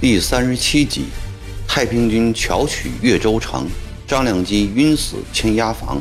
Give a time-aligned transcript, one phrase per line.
[0.00, 1.04] 第三十七集，
[1.68, 3.68] 太平军巧取越州城，
[4.08, 6.00] 张良基晕死牵押房。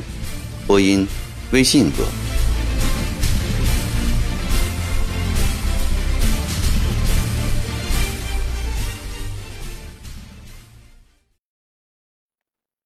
[0.66, 1.06] 播音：
[1.52, 2.06] 微信哥。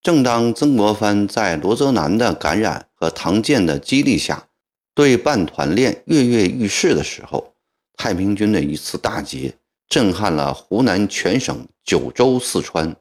[0.01, 4.47] 正当曾国藩在罗泽南的感染和唐建的激励下，
[4.95, 7.53] 对半团练跃跃欲试的时候，
[7.97, 9.53] 太平军的一次大捷。
[9.93, 12.95] 震撼了湖南全省、九州、四川，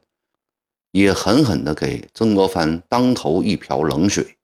[0.91, 4.37] 也狠狠地给曾国藩当头一瓢冷水。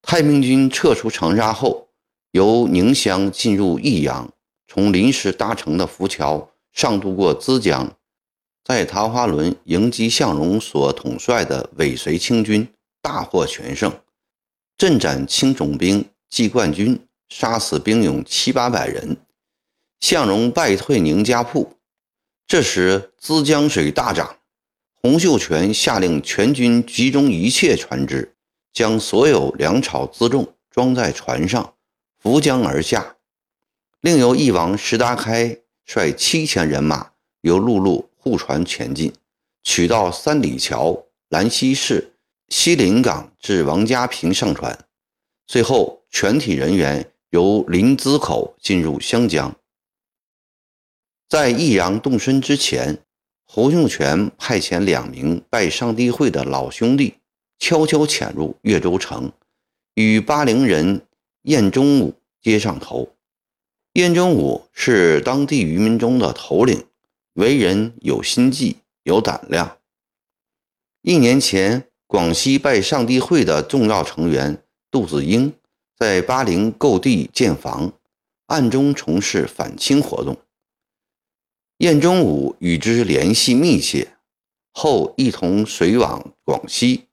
[0.00, 1.88] 太平军撤出长沙后，
[2.30, 4.32] 由宁乡进入益阳，
[4.66, 7.94] 从临时搭成的浮桥上渡过资江，
[8.64, 12.66] 在桃花轮迎击向荣所统帅的尾随清军，
[13.02, 13.92] 大获全胜，
[14.78, 19.18] 阵斩清总兵季冠军，杀死兵勇七八百人。
[20.00, 21.76] 向荣败退宁家铺，
[22.46, 24.38] 这时资江水大涨，
[24.94, 28.34] 洪秀全下令全军集中一切船只，
[28.72, 31.74] 将所有粮草辎重装在船上，
[32.18, 33.16] 浮江而下。
[34.00, 39.12] 另由翼王石达开率七千人马由陆路护船前进，
[39.62, 42.14] 取到三里桥、兰溪市、
[42.48, 44.78] 西林港至王家坪上船，
[45.46, 49.54] 最后全体人员由临淄口进入湘江。
[51.28, 52.98] 在益阳动身之前，
[53.44, 57.14] 侯秀全派遣两名拜上帝会的老兄弟，
[57.58, 59.32] 悄悄潜入越州城，
[59.94, 61.06] 与巴陵人
[61.42, 63.08] 晏忠武接上头。
[63.94, 66.84] 晏忠武是当地渔民中的头领，
[67.34, 69.78] 为人有心计、有胆量。
[71.02, 75.52] 一年前，广西拜上帝会的重要成员杜子英
[75.96, 77.92] 在巴陵购地建房，
[78.46, 80.36] 暗中从事反清活动。
[81.78, 84.16] 晏忠武与之联系密切，
[84.70, 87.06] 后一同随往广西，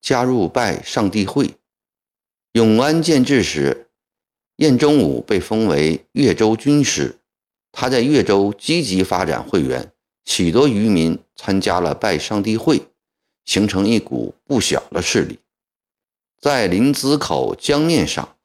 [0.00, 1.50] 加入拜上帝会。
[2.52, 3.88] 永安建制时，
[4.56, 7.18] 晏忠武被封为越州军师，
[7.72, 9.92] 他在越州积极发展会员，
[10.24, 12.80] 许多渔民参加了拜上帝会，
[13.44, 15.40] 形成一股不小的势力。
[16.40, 18.36] 在临淄口江面上，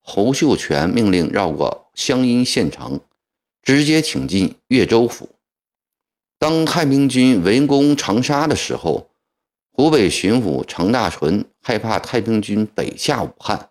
[0.00, 3.00] 侯秀全命令绕过湘阴县城。
[3.62, 5.28] 直接挺进越州府。
[6.38, 9.10] 当太平军围攻长沙的时候，
[9.72, 13.70] 湖北巡抚程大纯害怕太平军北下武汉，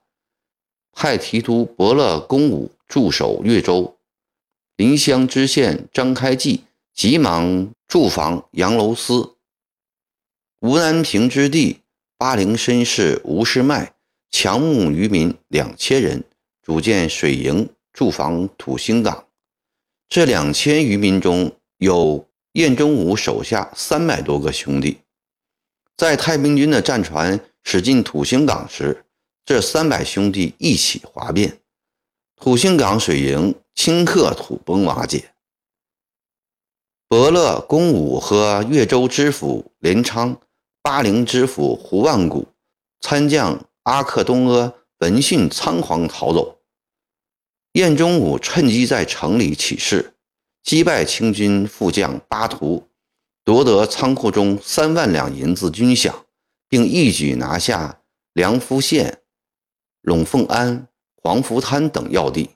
[0.92, 3.98] 派提督伯乐公武驻守越州。
[4.76, 6.64] 临湘知县张开济
[6.94, 9.36] 急忙驻防杨楼司。
[10.62, 11.80] 吴南平之地，
[12.18, 13.94] 巴陵绅士吴世迈
[14.30, 16.24] 强募渔民两千人，
[16.62, 19.26] 组建水营驻防土兴港。
[20.10, 24.98] 这两千余民中有燕忠武手下三百多个兄弟，
[25.96, 29.06] 在太平军的战船驶进土兴港时，
[29.46, 31.60] 这三百兄弟一起哗变，
[32.38, 35.30] 土兴港水营顷刻土崩瓦解。
[37.08, 40.42] 伯乐、公武和越州知府连昌、
[40.82, 42.48] 巴陵知府胡万古、
[43.00, 46.59] 参将阿克东阿闻讯仓皇逃走。
[47.74, 50.16] 晏忠武趁机在城里起事，
[50.64, 52.88] 击败清军副将巴图，
[53.44, 56.12] 夺得仓库中三万两银子军饷，
[56.68, 58.02] 并一举拿下
[58.34, 59.20] 梁福县、
[60.02, 60.88] 陇凤安、
[61.22, 62.50] 黄福滩等要地。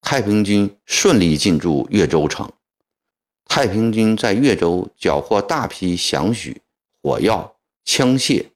[0.00, 2.50] 太平军顺利进驻越州城。
[3.44, 6.62] 太平军在越州缴获大批响许、
[7.02, 8.46] 火药、枪械，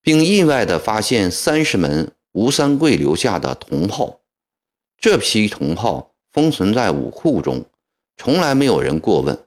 [0.00, 4.22] 并意外地发现三十门吴三桂留下的铜炮。
[5.04, 7.66] 这批铜炮封存在武库中，
[8.16, 9.46] 从来没有人过问。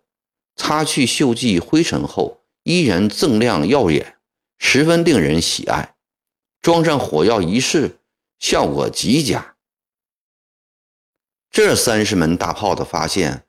[0.56, 4.19] 擦去锈迹灰尘后，依然锃亮耀眼，
[4.59, 5.96] 十分令人喜爱。
[6.61, 7.97] 装上火药一试，
[8.37, 9.55] 效果极佳。
[11.49, 13.43] 这三十门大炮的发现，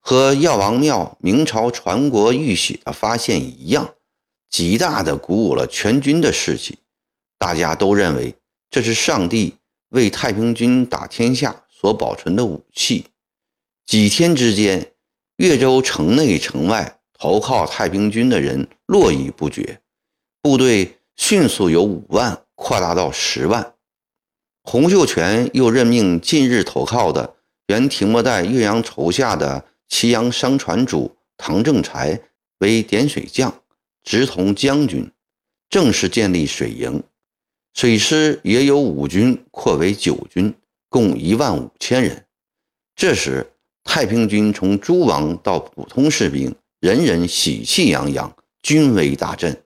[0.00, 3.94] 和药王庙明朝传国玉玺的发现一样，
[4.48, 6.78] 极大的鼓舞了全军的士气。
[7.36, 8.34] 大家都认为
[8.70, 9.56] 这是上帝。
[9.92, 13.06] 为太平军打天下所保存的武器，
[13.86, 14.92] 几天之间，
[15.36, 19.80] 越州城内城外投靠太平军的人络绎不绝，
[20.40, 23.74] 部队迅速由五万扩大到十万。
[24.62, 27.34] 洪秀全又任命近日投靠的
[27.66, 32.18] 原停泊在岳阳筹下的祁阳商船主唐正才
[32.58, 33.62] 为点水将，
[34.02, 35.10] 直同将军，
[35.68, 37.02] 正式建立水营。
[37.74, 40.54] 水师也有五军扩为九军，
[40.88, 42.26] 共一万五千人。
[42.94, 43.50] 这时，
[43.82, 49.64] 太平军从诸王到普通士兵，人人喜气洋洋，军威大振。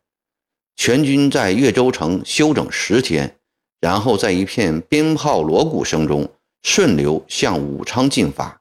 [0.77, 3.37] 全军在岳州城休整十天，
[3.81, 6.29] 然后在一片鞭炮锣鼓声中
[6.63, 8.61] 顺流向武昌进发。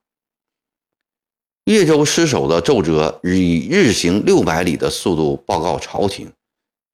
[1.66, 6.32] 岳州失守的奏折以日行六百里的速度报告朝廷，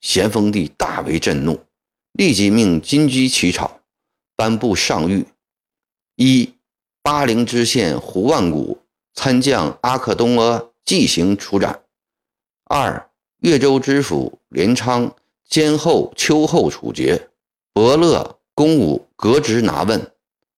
[0.01, 1.59] 咸丰帝大为震怒，
[2.13, 3.79] 立即命金鸡起草，
[4.35, 5.25] 颁布上谕：
[6.15, 6.53] 一、
[7.01, 8.79] 巴陵知县胡万古、
[9.13, 11.83] 参将阿克东阿即行处斩；
[12.65, 13.09] 二、
[13.39, 15.15] 岳州知府连昌、
[15.47, 17.29] 监后、秋后处决，
[17.73, 20.11] 伯乐、公武革职拿问。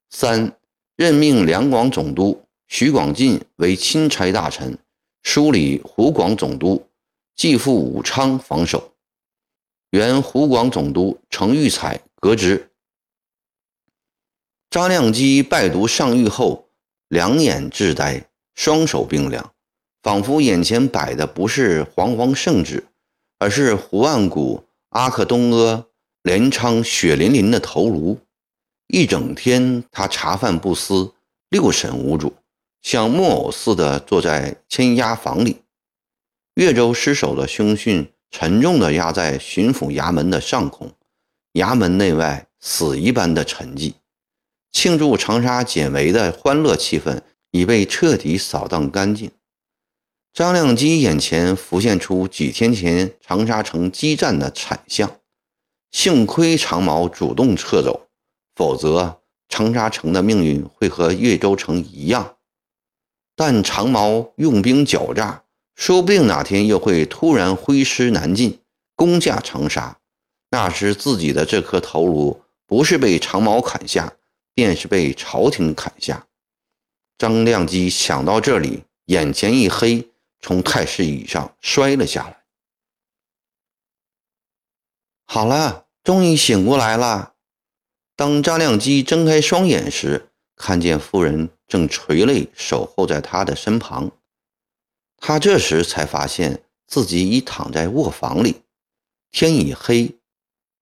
[0.09, 0.57] 三、
[0.95, 4.77] 任命两广总督徐广进为钦差大臣，
[5.21, 6.83] 梳理湖广总督，
[7.35, 8.91] 继赴武昌防守。
[9.91, 12.69] 原湖广总督程玉彩革职。
[14.69, 16.69] 张亮基拜读上谕后，
[17.07, 19.51] 两眼滞呆，双手冰凉。
[20.03, 22.85] 仿佛眼前摆的不是煌煌圣旨，
[23.39, 25.88] 而是胡万古、阿克东阿、
[26.21, 28.19] 连昌血淋淋的头颅。
[28.86, 31.13] 一整天，他茶饭不思，
[31.50, 32.36] 六神无主，
[32.83, 35.63] 像木偶似的坐在签押房里。
[36.56, 40.91] 岳州失守的凶讯沉重地压在巡抚衙门的上空，
[41.53, 43.94] 衙门内外死一般的沉寂。
[44.71, 47.21] 庆祝长沙解围的欢乐气氛
[47.51, 49.31] 已被彻底扫荡干净。
[50.33, 55.19] 张亮基眼前浮现出几天前长沙城激战的惨象，
[55.91, 58.07] 幸亏长毛主动撤走，
[58.55, 62.38] 否则长沙城的命运会和岳州城一样。
[63.35, 65.44] 但长毛用兵狡诈，
[65.75, 68.59] 说不定哪天又会突然挥师南进，
[68.95, 70.00] 攻下长沙。
[70.53, 74.13] 那时自己的这颗头颅，不是被长矛砍下，
[74.53, 76.27] 便是被朝廷砍下。
[77.17, 80.07] 张亮基想到这里，眼前一黑。
[80.39, 82.44] 从太师椅上摔了下来。
[85.25, 87.33] 好了，终于醒过来了。
[88.15, 94.11] 当张亮基睁开双眼时，看见夫人正垂泪守候在他的身旁。
[95.17, 98.61] 他这时才发现自己已躺在卧房里，
[99.31, 100.19] 天已黑，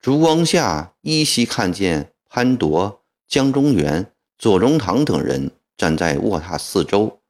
[0.02, 7.22] 烛光下依稀看见潘铎、江中元、左宗棠等人站在卧榻四周。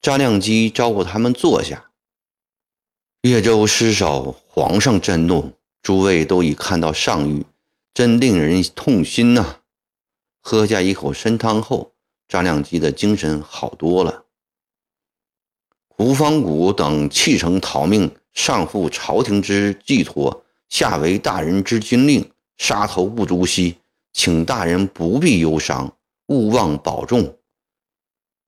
[0.00, 1.92] 张亮基招呼他们坐下。
[3.22, 5.52] 岳州失守，皇上震怒，
[5.82, 7.44] 诸位都已看到上谕，
[7.94, 9.60] 真令人痛心呐！
[10.40, 11.92] 喝下一口参汤后，
[12.26, 14.24] 张亮基的精神好多了。
[15.86, 23.76] 胡方谷等弃城逃命，上负朝廷之寄托，下为大人之军令，杀头不足惜，
[24.12, 25.94] 请大人不必忧伤，
[26.28, 27.36] 勿忘保重。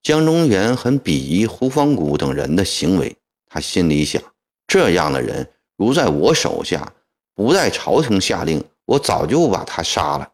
[0.03, 3.15] 江中元很鄙夷胡方谷等人的行为，
[3.47, 4.23] 他心里想：
[4.67, 6.93] 这样的人如在我手下，
[7.35, 10.33] 不待朝廷下令，我早就把他杀了。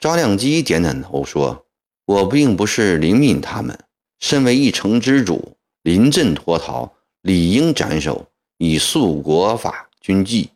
[0.00, 1.66] 张亮基点点头说
[2.06, 3.78] ：“我并不是怜悯他们，
[4.20, 8.26] 身为一城之主，临阵脱逃，理应斩首，
[8.64, 10.50] 以肃国法军纪。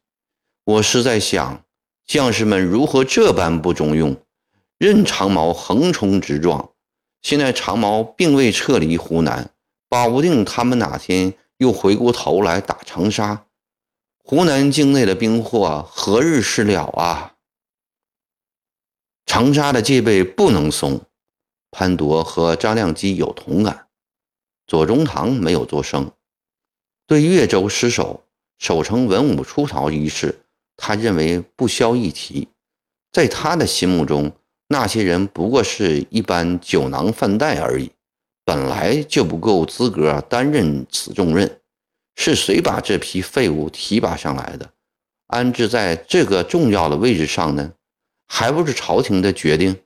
[0.63, 1.65] 我是在想，
[2.07, 4.17] 将士们如何这般不中用，
[4.79, 6.71] 任长矛横冲直撞。”
[7.21, 9.51] 现在长毛并未撤离湖南，
[9.89, 13.47] 保不定他们哪天又回过头来打长沙，
[14.23, 17.35] 湖南境内的兵祸何日是了啊？
[19.27, 21.01] 长沙的戒备不能松。
[21.73, 23.89] 潘铎和张亮基有同感，
[24.69, 26.13] 左宗棠没有作声。
[27.07, 28.25] 对岳州失守、
[28.59, 30.41] 守城文武出逃一事，
[30.77, 32.49] 他认为不消一提，
[33.13, 34.33] 在他的心目中。
[34.69, 37.93] 那些人不过是一般酒囊饭袋而已，
[38.45, 41.61] 本来就不够资格担任此重任。
[42.17, 44.73] 是谁把这批废物提拔上来的，
[45.29, 47.75] 安置在这个重要的位置上呢？
[48.27, 49.79] 还不是朝廷的决定。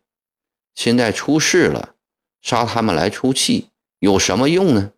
[0.74, 1.96] 现在出事了，
[2.40, 4.92] 杀他们来出气有什么用呢？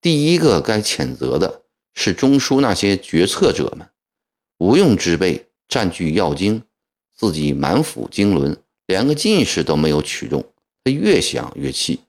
[0.00, 1.62] 第一个该谴责的
[1.94, 3.88] 是中枢那些决策者们，
[4.58, 6.62] 无用之辈占据要津，
[7.14, 8.56] 自己满腹经纶。
[8.86, 10.52] 连个进士都没有取中，
[10.84, 12.02] 他越想越气，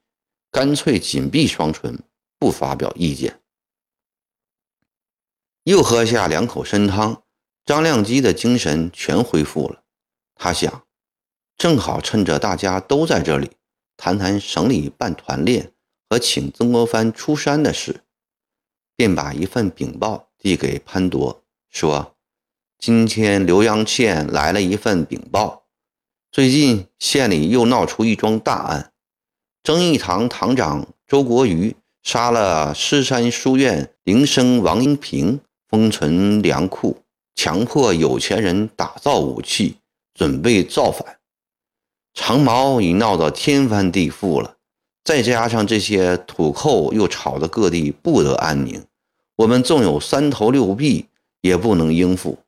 [0.52, 1.98] 干脆紧闭双唇，
[2.38, 3.40] 不发表意见。
[5.64, 7.24] 又喝下两口参汤，
[7.66, 9.82] 张亮基的精神全恢复了。
[10.36, 10.84] 他想，
[11.58, 13.50] 正好趁着大家都在这里，
[13.98, 15.74] 谈谈省里办团练
[16.10, 18.02] 和请曾国藩出山的事，
[18.96, 22.16] 便把一份禀报递给潘铎，说
[22.80, 25.66] ：“今天浏阳县来了一份禀报。”
[26.32, 28.92] 最近县里又闹出一桩大案，
[29.64, 37.04] 正义堂堂长周国瑜杀了狮山书院铃声王英平，封存粮库，
[37.36, 39.78] 强迫有钱人打造武器，
[40.14, 41.20] 准备造反。
[42.14, 44.57] 长毛已闹得天翻地覆了，
[45.08, 48.84] 再加上这些土寇又吵得各地不得安宁，
[49.38, 51.06] 我们纵有三头六臂，
[51.40, 52.40] 也不能应付。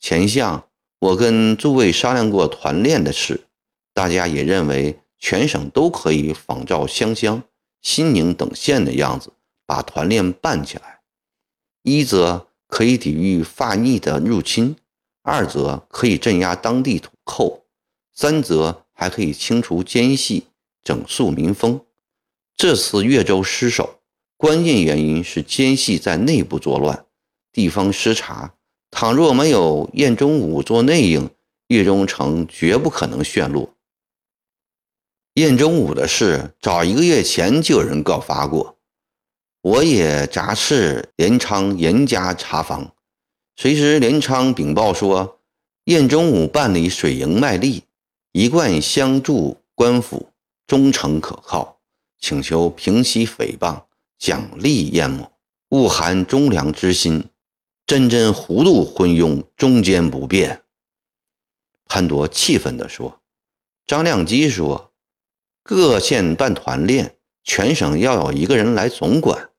[0.00, 0.64] 前项，
[1.00, 3.44] 我跟诸位商量过团练的事，
[3.92, 4.98] 大家也认为。
[5.18, 7.42] 全省都可以仿照湘乡、
[7.80, 9.32] 新宁等县的样子，
[9.64, 11.00] 把团练办起来。
[11.82, 14.76] 一则可以抵御发逆的入侵，
[15.22, 17.64] 二则可以镇压当地土寇，
[18.12, 20.48] 三则还可以清除奸细、
[20.86, 21.80] 整肃民风。
[22.56, 23.98] 这次越州失守，
[24.36, 27.06] 关键原因是奸细在内部作乱，
[27.50, 28.54] 地方失察。
[28.92, 31.28] 倘若没有燕中武做内应，
[31.66, 33.74] 越中城绝不可能陷落。
[35.34, 38.78] 燕中武的事，早一个月前就有人告发过，
[39.62, 42.94] 我也杂事连昌严加查访。
[43.56, 45.40] 谁知连昌禀报说，
[45.86, 47.82] 燕中武办理水营卖力，
[48.30, 50.30] 一贯相助官府，
[50.66, 51.80] 忠诚可靠，
[52.18, 53.84] 请求平息诽谤，
[54.18, 55.32] 奖励燕某，
[55.68, 57.30] 勿含忠良之心，
[57.86, 60.62] 真真糊涂昏庸，忠奸不变。
[61.86, 63.20] 潘铎气愤地说
[63.86, 64.92] ：“张亮基说。”
[65.62, 69.50] 各县办团练，全省要有一个人来总管。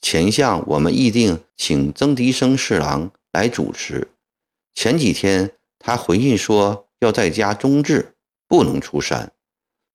[0.00, 4.08] 前项我们议定请曾迪生侍郎来主持。
[4.74, 8.16] 前几天他回信说要在家中治，
[8.48, 9.32] 不能出山。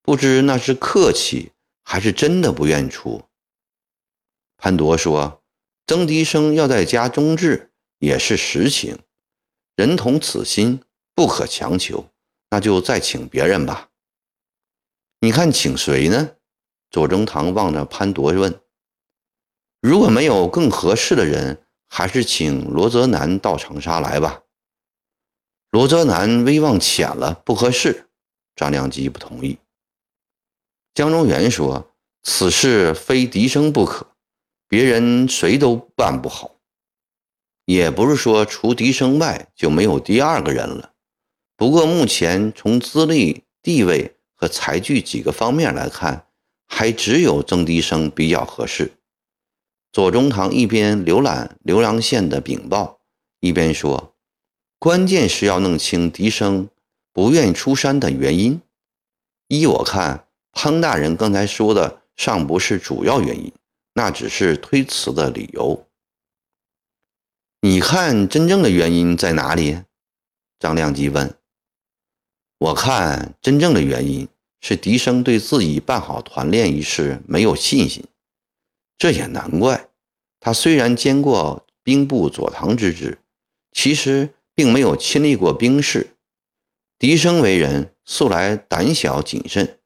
[0.03, 3.23] 不知那是客气还是真的不愿出。
[4.57, 5.41] 潘铎说
[5.87, 8.99] ：“曾迪生要在家中治也是实情，
[9.75, 10.81] 人同此心，
[11.15, 12.09] 不可强求。
[12.49, 13.89] 那就再请别人吧。”
[15.21, 16.35] 你看，请谁呢？
[16.91, 18.61] 左宗棠望着潘铎问
[19.81, 24.41] ：“如果没有更合适的人，还是请罗泽南到长沙来吧。”
[25.71, 28.09] 罗泽南威望浅了，不合适。
[28.55, 29.57] 张良基不同意。
[30.93, 31.91] 江中元说
[32.23, 34.07] ：“此事非笛声不可，
[34.67, 36.55] 别人谁都办不好。
[37.65, 40.91] 也不是说除笛声外就没有第二个人了。
[41.55, 46.27] 不过目前从资历、地位。”和才具几个方面来看，
[46.67, 48.91] 还只有曾迪生比较合适。
[49.93, 52.99] 左宗棠一边浏览浏阳县的禀报，
[53.39, 54.15] 一边说
[54.77, 56.67] ：“关键是要弄清笛生
[57.13, 58.59] 不愿出山的原因。
[59.47, 63.51] 依我看，亨大人刚才说的尚不是主要原因，
[63.93, 65.85] 那只是推辞的理由。
[67.61, 69.83] 你看，真正的原因在哪里？”
[70.59, 71.35] 张亮基问。
[72.59, 74.27] 我看，真正的原因。
[74.65, 78.05] 是笛声对自己办好团练一事没有信心，
[78.97, 79.89] 这也难怪。
[80.39, 83.19] 他虽然兼过兵部左堂之职，
[83.73, 86.15] 其实并没有亲历过兵事。
[86.97, 89.79] 笛声为人素来胆小谨慎，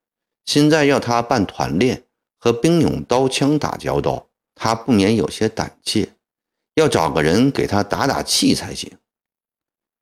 [0.47, 2.05] 现在要他办团练
[2.39, 6.13] 和兵勇刀枪打交道，他不免有些胆怯。
[6.73, 8.91] 要找个人给他打打气才行。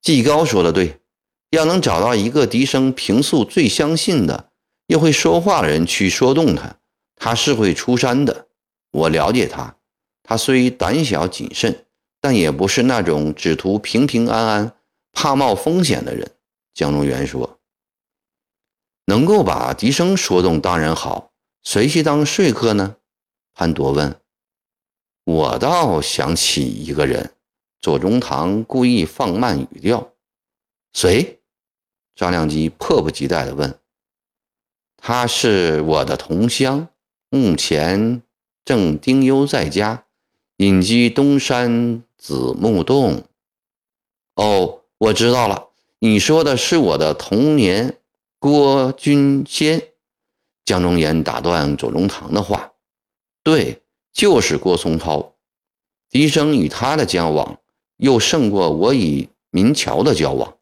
[0.01, 0.99] 季高说的对，
[1.49, 4.51] 要能找到一个笛声平素最相信的。
[4.87, 6.75] 又会说话的人去说动他，
[7.15, 8.49] 他是会出山的。
[8.91, 9.77] 我了解他，
[10.21, 11.85] 他虽胆小谨慎，
[12.21, 14.73] 但也不是那种只图平平安安、
[15.11, 16.33] 怕冒风险的人。
[16.75, 17.54] 江中元说
[19.05, 21.31] ：“能够把笛声说动当然好，
[21.63, 22.97] 谁去当说客呢？”
[23.53, 24.19] 潘铎问。
[25.23, 27.31] 我倒想起一个人。
[27.81, 30.11] 左宗棠故意放慢语调
[30.91, 31.39] ：“谁？”
[32.15, 33.79] 张良基迫不及待地问。
[34.97, 36.87] 他是我的同乡，
[37.29, 38.23] 目前
[38.63, 40.05] 正丁忧在家，
[40.57, 43.23] 隐居东山子木洞。
[44.33, 45.67] 哦，我知道了，
[45.99, 47.99] 你说的是我的童年
[48.47, 49.81] 郭君先。
[50.65, 52.73] 江中言打断左宗棠的话
[53.41, 53.81] ：“对，
[54.13, 55.33] 就是郭松涛。
[56.11, 57.59] 笛声与他的交往，
[57.97, 60.59] 又胜过我与民桥的交往。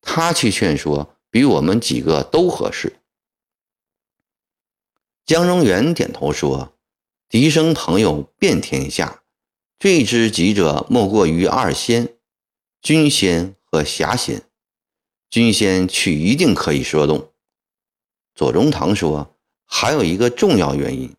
[0.00, 2.98] 他去劝说，比我们几个都合适。”
[5.24, 6.72] 江中元点头说
[7.30, 9.22] ：“笛声朋友遍天下，
[9.78, 12.12] 最知己者莫过于二仙，
[12.82, 14.42] 君仙和侠仙。
[15.30, 17.30] 君仙去一定可以说动。”
[18.34, 21.14] 左宗棠说：“还有一个重要原因，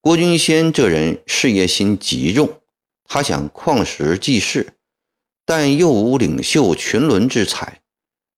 [0.00, 2.60] 郭君仙这人事业心极重，
[3.04, 4.74] 他想旷时济世，
[5.44, 7.80] 但又无领袖群伦之才，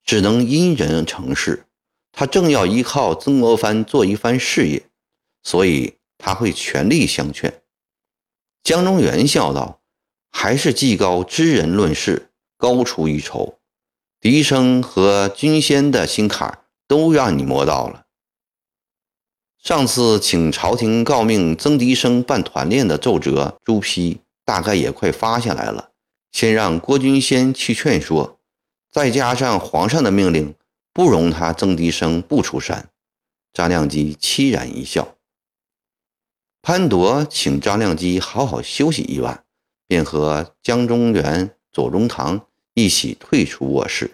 [0.04, 1.66] 只能因人成事。
[2.12, 4.82] 他正要依靠曾国藩做一番事业，
[5.44, 7.62] 所以他会全力相劝。
[8.64, 9.80] 江中源笑道
[10.32, 13.59] ：“还是季高知人论事，高出一筹。
[14.20, 18.04] 笛声和君仙的心坎都让你摸到了。
[19.58, 25.90] 上次请朝廷告命曾笛生办团练的奏折，朱批大概也快发下来了。
[26.32, 28.38] 先让郭君仙去劝说，
[28.90, 30.54] 再加上皇上的命令。”
[30.92, 32.90] 不容他曾迪生不出山。
[33.52, 35.14] 张亮基凄然一笑。
[36.60, 39.44] 潘铎请张亮基好好休息一晚，
[39.86, 42.44] 便和江中源、左宗棠
[42.80, 44.10] 一起退出卧室。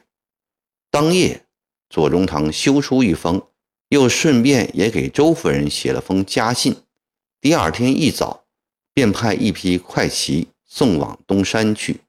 [0.90, 1.44] 当夜，
[1.88, 3.40] 左宗棠修书一封，
[3.90, 6.76] 又顺便也给周夫人写了封家信。
[7.40, 8.44] 第二天一早，
[8.92, 12.00] 便派一批快骑送往东山去。